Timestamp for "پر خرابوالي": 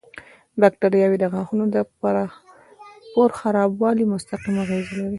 3.17-4.03